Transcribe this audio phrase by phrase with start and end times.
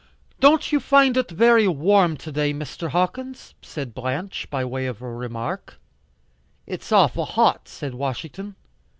[0.39, 2.89] "Don't you find it very warm to day, Mr.
[2.89, 5.77] Hawkins?" said Blanche, by way of a remark.
[6.65, 8.55] "It's awful hot," said Washington.